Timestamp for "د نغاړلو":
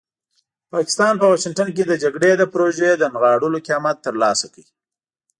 2.97-3.57